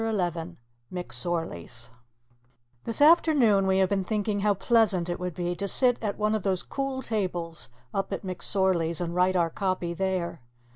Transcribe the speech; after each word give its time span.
McSORLEY'S 0.91 1.91
This 2.85 3.01
afternoon 3.01 3.67
we 3.67 3.77
have 3.77 3.89
been 3.89 4.03
thinking 4.03 4.39
how 4.39 4.55
pleasant 4.55 5.09
it 5.09 5.19
would 5.19 5.35
be 5.35 5.53
to 5.57 5.67
sit 5.67 6.01
at 6.03 6.17
one 6.17 6.33
of 6.33 6.41
those 6.41 6.63
cool 6.63 7.03
tables 7.03 7.69
up 7.93 8.11
at 8.11 8.23
McSorley's 8.25 8.99
and 8.99 9.13
write 9.13 9.35
our 9.35 9.51
copy 9.51 9.93
there. 9.93 10.41